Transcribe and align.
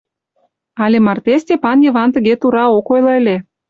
Але 0.83 0.97
марте 1.05 1.33
Стапан 1.43 1.77
Йыван 1.85 2.09
тыге 2.15 2.33
тура 2.41 2.65
ок 2.77 2.87
ойло 2.93 3.11
ыле. 3.19 3.35